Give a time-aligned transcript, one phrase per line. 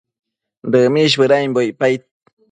[0.71, 2.01] Dëmish bëdambo icpaid